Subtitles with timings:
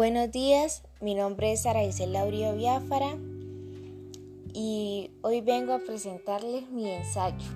[0.00, 3.18] Buenos días, mi nombre es Sara Laurio Biafara
[4.54, 7.46] y hoy vengo a presentarles mi ensayo.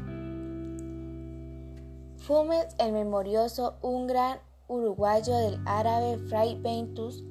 [2.19, 7.25] Fumes, el memorioso, un gran uruguayo del árabe Fray Ventus,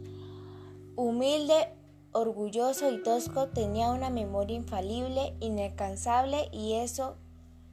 [0.96, 1.68] humilde,
[2.12, 7.18] orgulloso y tosco, tenía una memoria infalible, inalcanzable y eso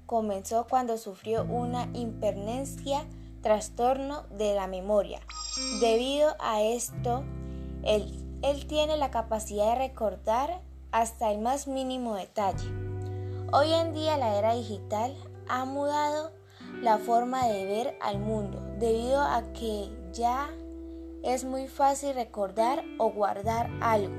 [0.05, 3.07] comenzó cuando sufrió una impernencia
[3.43, 5.21] trastorno de la memoria.
[5.81, 7.25] Debido a esto,
[7.83, 12.69] él, él tiene la capacidad de recordar hasta el más mínimo detalle.
[13.53, 15.17] Hoy en día la era digital
[15.49, 16.33] ha mudado
[16.83, 20.51] la forma de ver al mundo debido a que ya
[21.23, 24.15] es muy fácil recordar o guardar algo,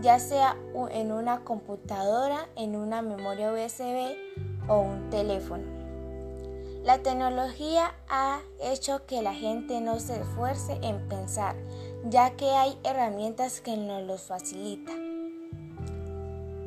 [0.00, 0.56] ya sea
[0.90, 4.16] en una computadora, en una memoria USB
[4.68, 5.83] o un teléfono.
[6.84, 11.56] La tecnología ha hecho que la gente no se esfuerce en pensar,
[12.04, 15.48] ya que hay herramientas que nos los facilitan.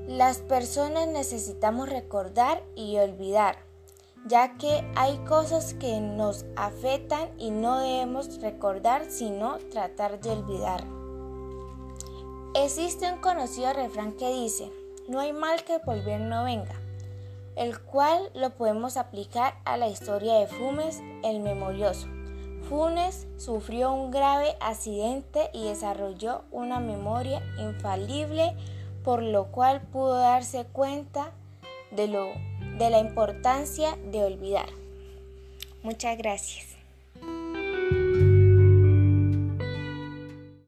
[0.08, 3.58] Las personas necesitamos recordar y olvidar,
[4.26, 10.84] ya que hay cosas que nos afectan y no debemos recordar, sino tratar de olvidar.
[12.56, 14.72] Existe un conocido refrán que dice,
[15.08, 16.87] no hay mal que por bien no venga
[17.58, 22.08] el cual lo podemos aplicar a la historia de Funes el Memorioso.
[22.70, 28.56] Funes sufrió un grave accidente y desarrolló una memoria infalible,
[29.04, 31.32] por lo cual pudo darse cuenta
[31.92, 32.28] de, lo,
[32.78, 34.68] de la importancia de olvidar.
[35.82, 36.77] Muchas gracias.